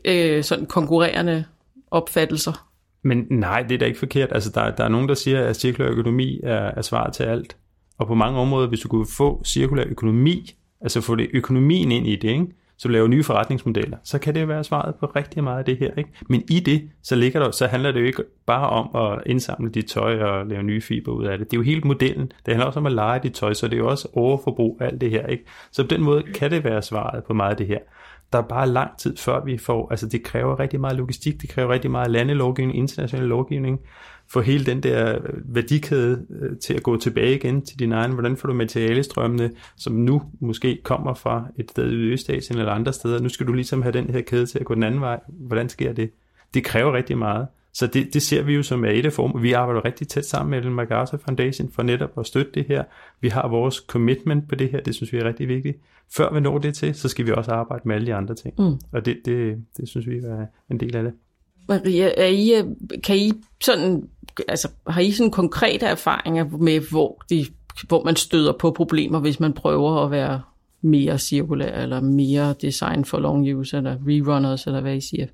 [0.06, 1.46] øh, sådan konkurrerende
[1.92, 2.68] opfattelser.
[3.04, 4.30] Men nej, det er da ikke forkert.
[4.32, 7.58] Altså, der, der er nogen, der siger, at cirkulær økonomi er, er svaret til alt.
[7.98, 12.08] Og på mange områder, hvis du kunne få cirkulær økonomi, altså få det økonomien ind
[12.08, 12.48] i det, ikke?
[12.82, 15.78] så du laver nye forretningsmodeller, så kan det være svaret på rigtig meget af det
[15.78, 15.92] her.
[15.98, 16.10] Ikke?
[16.30, 19.72] Men i det, så, ligger der, så handler det jo ikke bare om at indsamle
[19.72, 21.52] dit tøj og lave nye fiber ud af det.
[21.52, 22.32] Det er jo hele modellen.
[22.46, 24.86] Det handler også om at lege dit tøj, så det er jo også overforbrug af
[24.86, 25.28] alt det her.
[25.28, 25.44] Ikke?
[25.72, 27.80] Så på den måde kan det være svaret på meget af det her.
[28.34, 31.50] Der er bare lang tid før vi får, altså det kræver rigtig meget logistik, det
[31.50, 33.80] kræver rigtig meget landelovgivning, international lovgivning,
[34.28, 38.12] få hele den der øh, værdikæde øh, til at gå tilbage igen til din egen,
[38.12, 42.94] hvordan får du materialestrømmene, som nu måske kommer fra et sted i Østasien eller andre
[42.94, 45.20] steder, nu skal du ligesom have den her kæde til at gå den anden vej,
[45.28, 46.12] hvordan sker det?
[46.54, 47.48] Det kræver rigtig meget.
[47.74, 49.44] Så det, det ser vi jo som er et af form.
[49.44, 52.84] Vi arbejder rigtig tæt sammen med Ellen MacArthur Foundation for netop at støtte det her.
[53.22, 55.78] Vi har vores commitment på det her, det synes vi er rigtig vigtigt.
[56.16, 58.54] Før vi når det til, så skal vi også arbejde med alle de andre ting.
[58.58, 58.80] Mm.
[58.92, 61.14] Og det, det, det synes vi er en del af det.
[61.68, 62.66] Maria, er I, øh,
[63.04, 63.32] kan I
[63.62, 64.08] sådan,
[64.48, 67.46] altså, har I sådan konkrete erfaringer med, hvor, de,
[67.88, 70.42] hvor man støder på problemer, hvis man prøver at være
[70.82, 75.28] mere cirkulær, eller mere design for long use, eller rerunners, eller hvad I siger?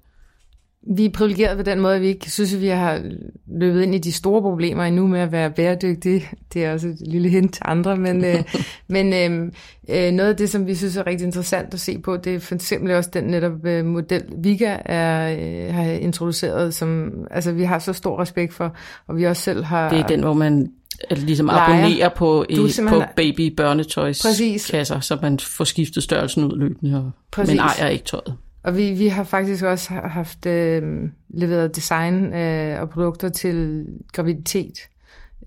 [0.96, 3.02] Vi er privilegeret på den måde, at vi ikke synes, at vi har
[3.48, 6.30] løbet ind i de store problemer endnu med at være bæredygtige.
[6.54, 8.44] Det er også et lille hint til andre, men, øh,
[8.88, 9.52] men øh,
[9.90, 12.40] øh, noget af det, som vi synes er rigtig interessant at se på, det er
[12.40, 17.64] for eksempel også den netop øh, model, Vika er, øh, har introduceret, som altså, vi
[17.64, 18.76] har så stor respekt for,
[19.08, 19.90] og vi også selv har...
[19.90, 20.72] Det er den, hvor man
[21.12, 21.60] øh, ligesom Leger.
[21.60, 24.72] abonnerer på, Du på baby børnetøjs Præcis.
[24.72, 27.54] kasser, så man får skiftet størrelsen ud løbende, og, Præcis.
[27.54, 28.38] men ejer ikke tøjet.
[28.68, 34.90] Og vi, vi har faktisk også haft øh, leveret design øh, og produkter til graviditet.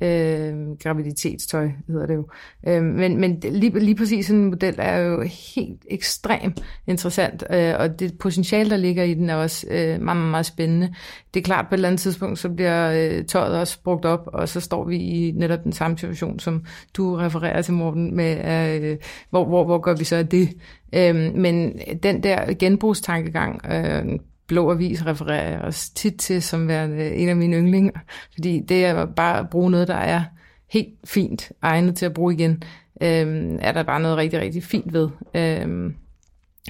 [0.00, 2.28] Øh, graviditetstøj hedder det jo.
[2.68, 5.22] Øh, men men lige, lige præcis sådan en model er jo
[5.56, 10.02] helt ekstremt interessant, øh, og det potentiale, der ligger i den, er også øh, meget,
[10.02, 10.94] meget, meget spændende.
[11.34, 14.28] Det er klart, på et eller andet tidspunkt, så bliver øh, tøjet også brugt op,
[14.32, 16.64] og så står vi i netop den samme situation, som
[16.96, 18.96] du refererer til, Morten, med, øh,
[19.30, 20.48] hvor, hvor, hvor gør vi så af det?
[20.94, 24.18] Øh, men den der genbrugstankegang, øh,
[24.50, 28.00] Blå Avis refererer jeg også tit til som værende en af mine yndlinger,
[28.32, 30.22] fordi det er bare at bruge noget, der er
[30.70, 32.62] helt fint egnet til at bruge igen,
[33.02, 35.08] øh, er der bare noget rigtig, rigtig fint ved.
[35.34, 35.92] Øh,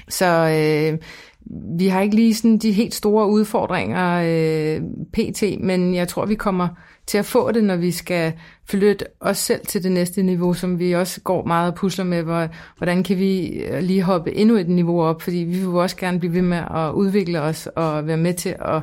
[0.09, 0.97] så øh,
[1.77, 4.81] vi har ikke lige sådan de helt store udfordringer øh,
[5.13, 6.67] pt, men jeg tror, vi kommer
[7.07, 8.33] til at få det, når vi skal
[8.65, 12.23] flytte os selv til det næste niveau, som vi også går meget og pusler med,
[12.23, 15.97] hvor, hvordan kan vi øh, lige hoppe endnu et niveau op, fordi vi vil også
[15.97, 18.81] gerne blive ved med at udvikle os og være med til at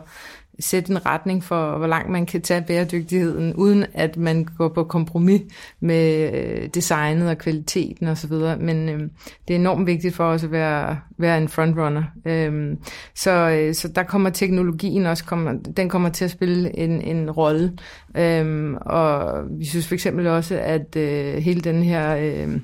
[0.61, 4.85] sætte en retning for, hvor langt man kan tage bæredygtigheden, uden at man går på
[4.85, 5.43] kompromis
[5.81, 8.33] med øh, designet og kvaliteten osv.
[8.61, 9.01] Men øh,
[9.49, 12.03] det er enormt vigtigt for os at være, være en frontrunner.
[12.27, 12.77] Øh,
[13.15, 17.31] så, øh, så der kommer teknologien også, kommer, den kommer til at spille en, en
[17.31, 17.73] rolle.
[18.17, 22.17] Øh, og vi synes for eksempel også, at øh, hele den her...
[22.17, 22.61] Øh,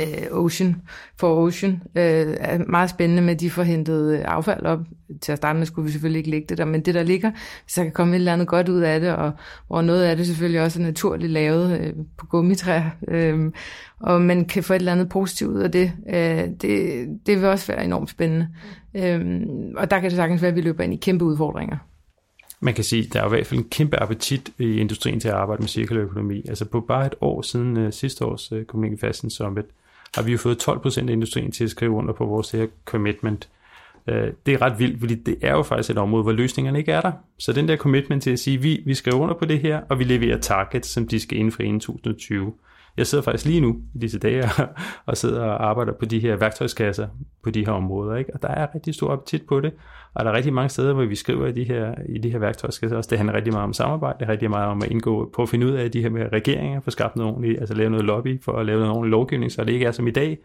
[0.00, 0.76] øh, Ocean
[1.16, 4.80] for Ocean øh, er meget spændende med, de forhentede øh, affald op.
[5.20, 7.30] Til at starte med skulle vi selvfølgelig ikke lægge det der, men det der ligger,
[7.66, 9.32] så kan komme et eller andet godt ud af det, og
[9.66, 13.50] hvor noget af det selvfølgelig også er naturligt lavet øh, på gummitræer, øh,
[14.00, 15.92] og man kan få et eller andet positivt ud af det.
[16.08, 18.48] Øh, det, det vil også være enormt spændende.
[18.94, 19.40] Øh,
[19.76, 21.76] og der kan det sagtens være, at vi løber ind i kæmpe udfordringer.
[22.64, 25.34] Man kan sige, der er i hvert fald en kæmpe appetit i industrien til at
[25.34, 26.44] arbejde med cirkulær økonomi.
[26.48, 29.64] Altså på bare et år siden uh, sidste års øh, uh, Community Fashion Summit,
[30.14, 33.48] har vi jo fået 12% af industrien til at skrive under på vores her commitment.
[34.06, 34.14] Uh,
[34.46, 37.00] det er ret vildt, fordi det er jo faktisk et område, hvor løsningerne ikke er
[37.00, 37.12] der.
[37.38, 39.98] Så den der commitment til at sige, vi, vi skriver under på det her, og
[39.98, 42.52] vi leverer targets, som de skal indfri inden 2020.
[42.96, 44.44] Jeg sidder faktisk lige nu i disse dage
[45.06, 47.08] og sidder og arbejder på de her værktøjskasser
[47.42, 48.34] på de her områder, ikke?
[48.34, 49.72] og der er rigtig stor appetit på det.
[50.14, 52.38] Og der er rigtig mange steder, hvor vi skriver i de her, i de her
[52.38, 53.10] værktøjskasser også.
[53.10, 55.48] Det handler rigtig meget om samarbejde, det er rigtig meget om at indgå på at
[55.48, 58.42] finde ud af de her med regeringer, få skabt noget ordentligt, altså lave noget lobby
[58.42, 60.38] for at lave noget ordentlig lovgivning, så det ikke er som i dag,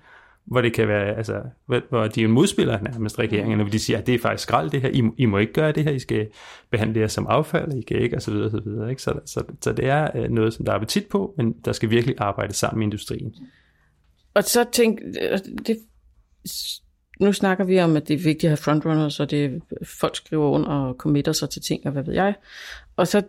[0.50, 4.00] hvor det kan være, altså, hvor de er en modspiller nærmest regeringerne, hvor de siger,
[4.00, 6.00] at det er faktisk skrald det her, I, I må ikke gøre det her, I
[6.00, 6.28] skal
[6.72, 8.90] behandle det som affald, I kan ikke, og så videre, og så videre.
[8.90, 9.02] Ikke?
[9.02, 11.90] Så, så, så det er øh, noget, som der er appetit på, men der skal
[11.90, 13.36] virkelig arbejde sammen med industrien.
[14.34, 15.78] Og så tænk, øh, det,
[17.20, 20.50] nu snakker vi om, at det er vigtigt at have frontrunners, og det folk skriver
[20.50, 22.36] under og committer sig til ting, og hvad ved jeg.
[22.96, 23.22] Og så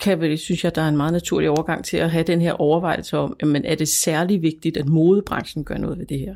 [0.00, 2.52] kan vi, synes jeg, der er en meget naturlig overgang til at have den her
[2.52, 6.34] overvejelse om, men er det særlig vigtigt, at modebranchen gør noget ved det her?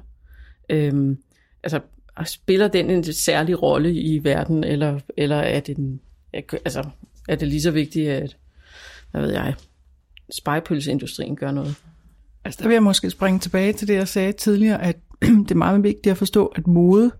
[0.71, 1.19] Øhm,
[1.63, 1.81] altså,
[2.25, 6.01] spiller den en særlig rolle i verden, eller, eller er, det en,
[6.33, 6.85] altså,
[7.29, 8.37] er det lige så vigtigt, at,
[9.11, 9.55] hvad ved jeg,
[10.33, 11.75] spejpølseindustrien gør noget?
[12.45, 15.55] Altså, der vil jeg måske springe tilbage til det, jeg sagde tidligere, at det er
[15.55, 17.11] meget vigtigt at forstå, at mode,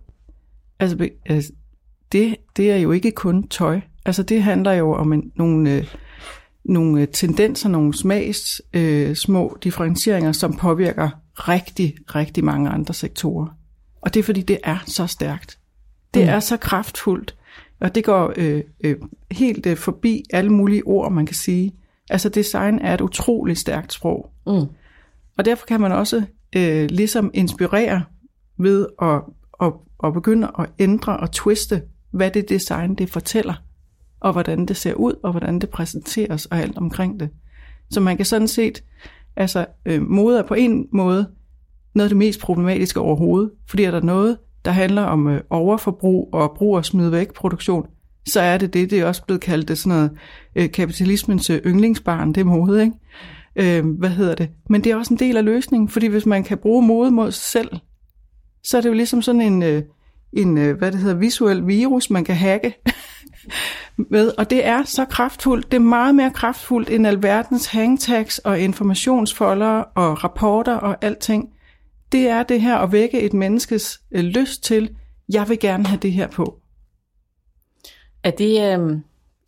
[0.79, 1.51] altså, altså
[2.11, 3.81] det, det er jo ikke kun tøj.
[4.05, 5.95] Altså det handler jo om en, nogle, øh,
[6.63, 13.47] nogle øh, tendenser, nogle smags øh, små differentieringer, som påvirker rigtig, rigtig mange andre sektorer.
[14.01, 15.59] Og det er fordi, det er så stærkt.
[16.13, 16.29] Det mm.
[16.29, 17.35] er så kraftfuldt,
[17.79, 18.95] og det går øh, øh,
[19.31, 21.73] helt øh, forbi alle mulige ord, man kan sige.
[22.09, 24.31] Altså design er et utroligt stærkt sprog.
[24.47, 24.65] Mm.
[25.37, 26.23] Og derfor kan man også
[26.55, 28.03] øh, ligesom inspirere
[28.57, 29.21] ved at,
[29.61, 33.53] at, at begynde at ændre og twiste, hvad det design det fortæller,
[34.19, 37.29] og hvordan det ser ud, og hvordan det præsenteres og alt omkring det.
[37.89, 38.83] Så man kan sådan set,
[39.35, 41.27] altså øh, mode er på en måde
[41.95, 46.29] noget af det mest problematiske overhovedet, fordi er der noget, der handler om øh, overforbrug
[46.33, 47.85] og brug og smid væk produktion,
[48.27, 50.11] så er det det, det er også blevet kaldt det sådan noget
[50.55, 52.95] øh, kapitalismens øh, yndlingsbarn, det mode, ikke?
[53.55, 54.49] Øh, hvad hedder det?
[54.69, 57.31] Men det er også en del af løsningen, fordi hvis man kan bruge mode mod
[57.31, 57.69] sig selv,
[58.63, 59.83] så er det jo ligesom sådan en, øh,
[60.33, 62.73] en øh, hvad det hedder, visuel virus, man kan hacke
[64.09, 65.71] med, og det er så kraftfuldt.
[65.71, 71.49] Det er meget mere kraftfuldt end alverdens hangtags og informationsfolder og rapporter og alting.
[72.11, 74.95] Det er det her at vække et menneskes øh, lyst til,
[75.29, 76.57] jeg vil gerne have det her på.
[78.23, 78.97] Er det, øh,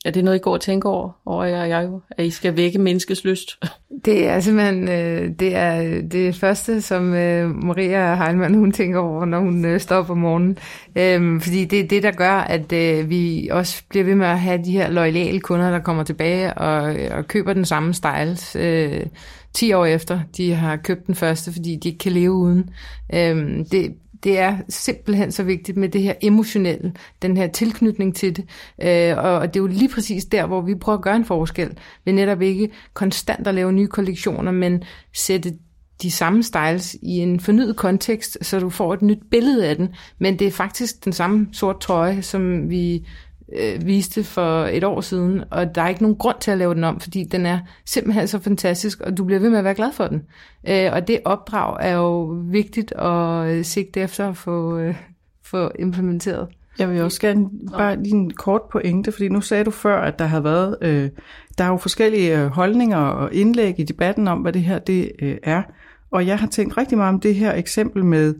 [0.05, 2.79] er det noget, I går og tænker over, over jeg, jeg, at I skal vække
[2.79, 3.59] menneskets lyst?
[4.05, 9.25] Det er simpelthen øh, det, er det første, som øh, Maria Heilmann hun tænker over,
[9.25, 10.57] når hun øh, står op om morgenen.
[10.95, 14.39] Øhm, fordi det er det, der gør, at øh, vi også bliver ved med at
[14.39, 18.55] have de her loyale kunder, der kommer tilbage og, øh, og køber den samme styles
[18.55, 19.05] øh,
[19.53, 22.69] 10 år efter, de har købt den første, fordi de ikke kan leve uden.
[23.13, 28.35] Øhm, det, det er simpelthen så vigtigt med det her emotionelle, den her tilknytning til
[28.35, 28.45] det.
[28.81, 31.77] Øh, og det er jo lige præcis der, hvor vi prøver at gøre en forskel.
[32.05, 34.83] Vi netop ikke konstant at lave nye kollektioner, men
[35.13, 35.53] sætte
[36.01, 39.89] de samme styles i en fornyet kontekst, så du får et nyt billede af den.
[40.19, 43.07] Men det er faktisk den samme sort trøje, som vi
[43.55, 46.75] øh, viste for et år siden, og der er ikke nogen grund til at lave
[46.75, 49.75] den om, fordi den er simpelthen så fantastisk, og du bliver ved med at være
[49.75, 50.21] glad for den.
[50.67, 54.95] Øh, og det opdrag er jo vigtigt at øh, sigte efter at få, øh,
[55.43, 56.47] få implementeret.
[56.79, 60.19] Jeg vil også gerne bare lige en kort pointe, fordi nu sagde du før, at
[60.19, 61.09] der har været, øh,
[61.57, 65.11] der er jo forskellige øh, holdninger og indlæg i debatten om, hvad det her det
[65.19, 65.63] øh, er.
[66.11, 68.33] Og jeg har tænkt rigtig meget om det her eksempel med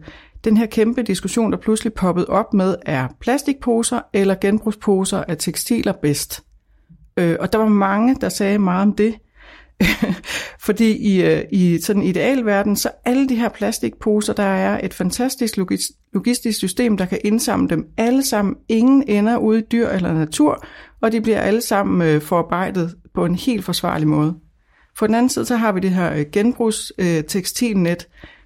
[0.43, 5.93] den her kæmpe diskussion, der pludselig poppede op med, er plastikposer eller genbrugsposer af tekstiler
[6.01, 6.43] bedst?
[7.17, 9.15] Øh, og der var mange, der sagde meget om det.
[10.65, 14.93] Fordi i, øh, i sådan en idealverden, så alle de her plastikposer, der er et
[14.93, 15.58] fantastisk
[16.13, 18.56] logistisk system, der kan indsamle dem alle sammen.
[18.69, 20.65] Ingen ender ude i dyr eller natur,
[21.01, 24.36] og de bliver alle sammen øh, forarbejdet på en helt forsvarlig måde.
[24.97, 26.25] For den anden side, så har vi det her øh,
[26.99, 27.95] øh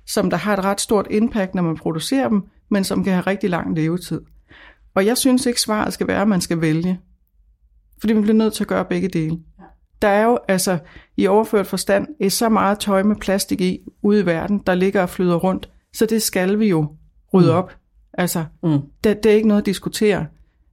[0.08, 3.22] som der har et ret stort impact, når man producerer dem, men som kan have
[3.22, 4.22] rigtig lang levetid.
[4.96, 7.00] Og jeg synes ikke, svaret skal være, at man skal vælge.
[8.00, 9.40] Fordi man bliver nødt til at gøre begge dele.
[10.02, 10.80] Der er jo altså
[11.18, 15.02] i overført forstand et så meget tøj med plastik i ude i verden, der ligger
[15.02, 16.96] og flyder rundt, så det skal vi jo
[17.34, 17.58] rydde mm.
[17.58, 17.76] op.
[18.14, 18.80] Altså, mm.
[19.04, 20.26] det, det er ikke noget at diskutere.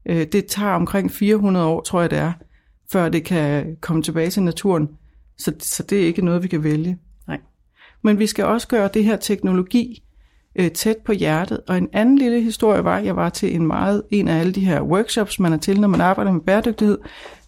[0.06, 2.32] Øh, det tager omkring 400 år, tror jeg det er,
[2.92, 4.88] før det kan komme tilbage til naturen.
[5.38, 6.98] Så, så det er ikke noget, vi kan vælge.
[8.04, 10.02] Men vi skal også gøre det her teknologi
[10.56, 11.60] øh, tæt på hjertet.
[11.68, 14.52] Og en anden lille historie var, at jeg var til en meget en af alle
[14.52, 16.98] de her workshops, man er til, når man arbejder med bæredygtighed,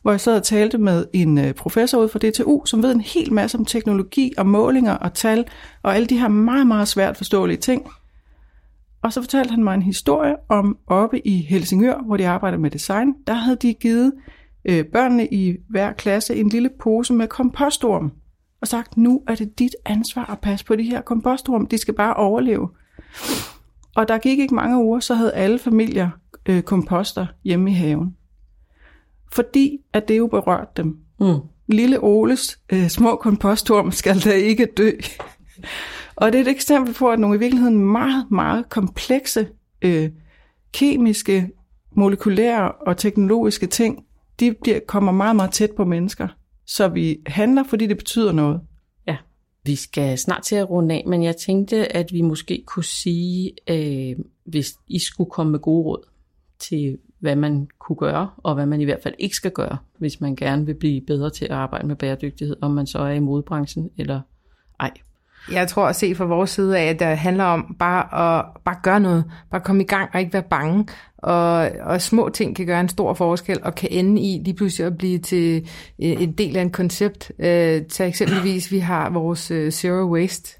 [0.02, 3.00] hvor jeg sad og talte med en øh, professor ud fra DTU, som ved en
[3.00, 5.44] hel masse om teknologi og målinger og tal
[5.82, 7.86] og alle de her meget, meget svært forståelige ting.
[9.02, 12.70] Og så fortalte han mig en historie om oppe i Helsingør, hvor de arbejder med
[12.70, 13.14] design.
[13.26, 14.12] Der havde de givet
[14.64, 18.12] øh, børnene i hver klasse en lille pose med kompostorm
[18.60, 21.66] og sagt, nu er det dit ansvar at passe på de her kompostorm.
[21.66, 22.68] De skal bare overleve.
[23.96, 26.10] Og der gik ikke mange uger, så havde alle familier
[26.46, 28.16] øh, komposter hjemme i haven.
[29.32, 30.98] Fordi at det jo berørte dem.
[31.20, 31.38] Mm.
[31.68, 34.90] Lille Oles øh, små kompostorm skal da ikke dø.
[36.16, 39.48] og det er et eksempel på, at nogle i virkeligheden meget, meget komplekse
[39.82, 40.10] øh,
[40.72, 41.50] kemiske,
[41.96, 44.04] molekylære og teknologiske ting,
[44.40, 46.28] de bliver, kommer meget, meget tæt på mennesker.
[46.66, 48.60] Så vi handler, fordi det betyder noget.
[49.66, 53.52] Vi skal snart til at runde af, men jeg tænkte, at vi måske kunne sige,
[53.70, 56.08] øh, hvis I skulle komme med gode råd
[56.58, 60.20] til, hvad man kunne gøre, og hvad man i hvert fald ikke skal gøre, hvis
[60.20, 63.20] man gerne vil blive bedre til at arbejde med bæredygtighed, om man så er i
[63.20, 64.20] modbranchen eller
[64.80, 64.90] ej.
[65.52, 68.76] Jeg tror at se fra vores side af, at det handler om bare at bare
[68.82, 70.86] gøre noget, bare komme i gang og ikke være bange.
[71.18, 74.86] Og, og små ting kan gøre en stor forskel og kan ende i lige pludselig
[74.86, 75.56] at blive til
[76.02, 77.32] øh, en del af en koncept.
[77.38, 80.58] Øh, tag eksempelvis, vi har vores øh, Zero Waste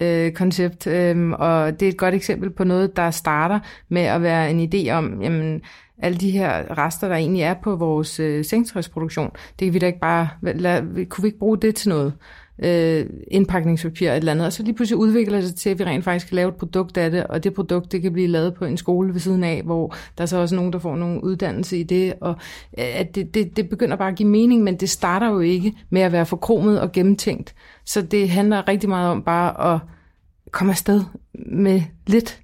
[0.00, 3.58] øh, koncept, øh, og det er et godt eksempel på noget, der starter
[3.88, 5.60] med at være en idé om, jamen,
[5.98, 9.86] alle de her rester, der egentlig er på vores øh, sengtøjsproduktion, det kan vi da
[9.86, 12.12] ikke bare, lad, kunne vi ikke bruge det til noget?
[12.58, 16.04] Øh, indpakningspapir eller andet, og så lige pludselig udvikler det sig til, at vi rent
[16.04, 18.64] faktisk kan lave et produkt af det, og det produkt, det kan blive lavet på
[18.64, 21.78] en skole ved siden af, hvor der er så også nogen, der får nogle uddannelse
[21.78, 22.36] i det, og
[22.78, 25.72] øh, at det, det, det begynder bare at give mening, men det starter jo ikke
[25.90, 27.54] med at være forkromet og gennemtænkt.
[27.84, 29.80] Så det handler rigtig meget om bare at
[30.50, 31.02] komme afsted
[31.46, 32.40] med lidt.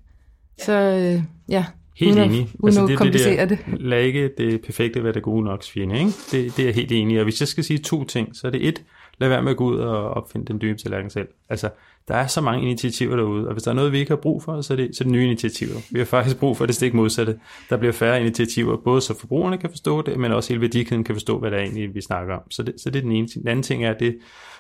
[0.65, 1.65] Så øh, ja,
[2.01, 2.41] Helt uden enig.
[2.41, 3.59] At, uden altså, det, komplicere det.
[3.67, 3.81] det.
[3.81, 5.99] Lad ikke det perfekte være det gode nok svine.
[5.99, 6.13] Ikke?
[6.33, 7.19] Det, det er helt enig.
[7.19, 8.83] Og hvis jeg skal sige to ting, så er det et,
[9.19, 11.29] lad være med at gå ud og opfinde den dybe tallerken selv.
[11.49, 11.71] Altså,
[12.09, 14.43] der er så mange initiativer derude, og hvis der er noget, vi ikke har brug
[14.43, 15.75] for, så er det, så er det nye initiativer.
[15.91, 17.39] Vi har faktisk brug for det stik modsatte.
[17.71, 21.15] Der bliver færre initiativer, både så forbrugerne kan forstå det, men også hele værdikæden kan
[21.15, 22.51] forstå, hvad det er egentlig, vi snakker om.
[22.51, 23.43] Så det, så det er den ene ting.
[23.43, 24.19] Den anden ting er det,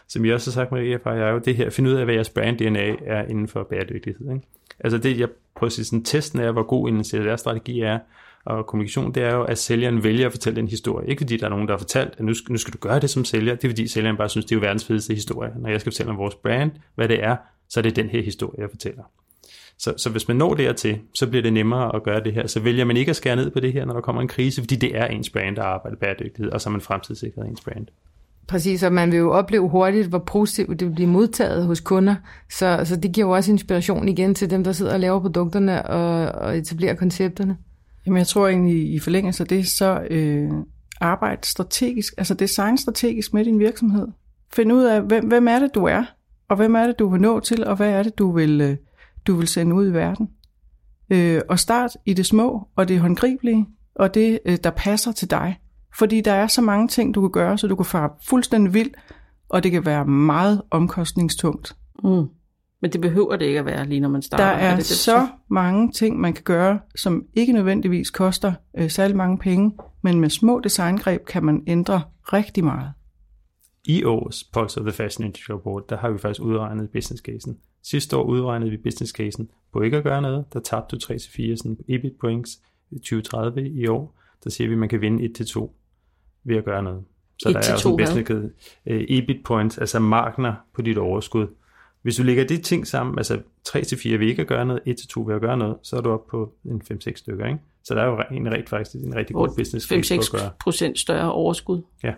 [0.08, 2.04] som jeg også har sagt, Maria, EFI, jeg er jo det her, finde ud af,
[2.04, 4.32] hvad jeres brand DNA er inden for bæredygtighed.
[4.32, 4.46] Ikke?
[4.80, 7.98] Altså det, jeg prøver at sige, sådan, testen af, hvor god en CSR-strategi er,
[8.44, 11.08] og kommunikation, det er jo, at sælgeren vælger at fortælle en historie.
[11.08, 13.00] Ikke fordi der er nogen, der har fortalt, at nu skal, nu skal du gøre
[13.00, 13.54] det som sælger.
[13.54, 15.50] Det er fordi sælgeren bare synes, det er jo verdens fedeste historie.
[15.58, 17.36] Når jeg skal fortælle om vores brand, hvad det er,
[17.68, 19.02] så er det den her historie, jeg fortæller.
[19.78, 22.46] Så, så hvis man når dertil, så bliver det nemmere at gøre det her.
[22.46, 24.62] Så vælger man ikke at skære ned på det her, når der kommer en krise,
[24.62, 27.86] fordi det er ens brand, der arbejder bæredygtighed, og så er man fremtidssikret ens brand.
[28.48, 32.14] Præcis, og man vil jo opleve hurtigt, hvor positivt det bliver modtaget hos kunder.
[32.50, 35.86] Så, så det giver jo også inspiration igen til dem, der sidder og laver produkterne
[35.86, 37.56] og, og etablerer koncepterne.
[38.06, 40.50] Jamen jeg tror egentlig i forlængelse af det, så øh,
[41.00, 44.08] arbejde strategisk, altså design strategisk med din virksomhed.
[44.52, 46.04] Find ud af, hvem, hvem er det du er,
[46.48, 48.76] og hvem er det du vil nå til, og hvad er det du vil, øh,
[49.26, 50.28] du vil sende ud i verden.
[51.10, 55.30] Øh, og start i det små, og det håndgribelige, og det øh, der passer til
[55.30, 55.60] dig.
[55.98, 58.90] Fordi der er så mange ting, du kan gøre, så du kan fare fuldstændig vild,
[59.48, 61.76] og det kan være meget omkostningstungt.
[62.04, 62.26] Mm.
[62.80, 64.44] Men det behøver det ikke at være, lige når man starter.
[64.44, 68.52] Der er, er det, det så mange ting, man kan gøre, som ikke nødvendigvis koster
[68.78, 72.92] øh, særlig mange penge, men med små designgreb kan man ændre rigtig meget.
[73.84, 77.58] I års Pulse of the Fashion Industry Report, der har vi faktisk udregnet business casen.
[77.82, 80.44] Sidste år udregnede vi business casen på ikke at gøre noget.
[80.52, 84.18] Der tabte du 3-4 sådan EBIT points i 2030 i år.
[84.44, 85.70] Der siger vi, at man kan vinde 1-2
[86.44, 87.04] ved at gøre noget.
[87.38, 88.50] Så der er også en business case.
[88.86, 91.46] Uh, EBIT points, altså markner på dit overskud
[92.02, 93.38] Hvis du lægger de ting sammen, altså
[93.68, 96.82] 3-4 vil ikke gøre noget, 1-2 vil gøre noget, så er du oppe på en
[96.92, 97.58] 5-6 stykker, ikke?
[97.84, 100.50] Så der er jo en rigtig, faktisk en rigtig god business case på at gøre.
[100.50, 101.82] 5-6 procent større overskud.
[102.02, 102.12] Ja.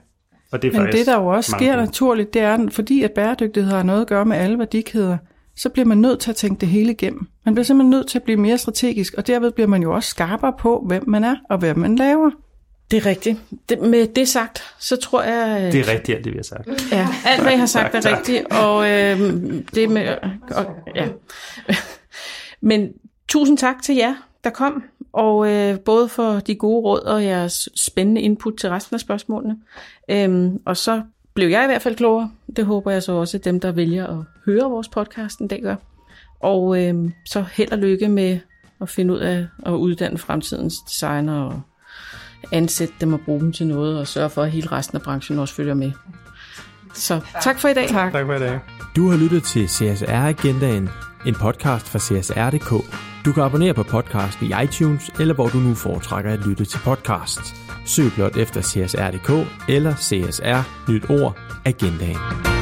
[0.53, 1.77] Og det er Men det, der jo også sker penge.
[1.77, 5.17] naturligt, det er, fordi at bæredygtighed har noget at gøre med alle værdikæder,
[5.57, 7.27] så bliver man nødt til at tænke det hele igennem.
[7.45, 10.09] Man bliver simpelthen nødt til at blive mere strategisk, og derved bliver man jo også
[10.09, 12.31] skarpere på, hvem man er og hvad man laver.
[12.93, 13.39] Det er rigtigt.
[13.69, 15.73] Det, med det sagt, så tror jeg...
[15.73, 16.93] Det er rigtigt, alt det vi har sagt.
[16.93, 18.19] Ja, alt hvad jeg har sagt Tak, er tak.
[18.19, 19.19] rigtigt, og øh,
[19.75, 20.17] det med...
[20.51, 21.09] Og, ja.
[22.61, 22.93] Men
[23.29, 24.15] tusind tak til jer,
[24.45, 28.95] der kom, og øh, både for de gode råd og jeres spændende input til resten
[28.95, 29.57] af spørgsmålene.
[30.09, 31.03] Øhm, og så
[31.35, 32.31] blev jeg i hvert fald klogere.
[32.57, 35.63] Det håber jeg så også, at dem, der vælger at høre vores podcast en dag
[35.63, 35.77] gør.
[36.41, 38.39] Og øh, så held og lykke med
[38.81, 41.61] at finde ud af at uddanne fremtidens designer og
[42.53, 45.39] ansætte dem og bruge dem til noget, og sørge for, at hele resten af branchen
[45.39, 45.93] også følger med.
[46.95, 47.89] Så tak for i dag.
[47.89, 48.13] Tak.
[48.13, 48.61] Tak for i dag.
[48.97, 50.89] Du har lyttet til CSR Agendaen,
[51.27, 52.85] en podcast fra CSR.dk.
[53.25, 56.79] Du kan abonnere på podcasten i iTunes, eller hvor du nu foretrækker at lytte til
[56.85, 57.55] podcasts.
[57.87, 62.62] Søg blot efter CSR.dk eller CSR Nyt Ord Agendaen.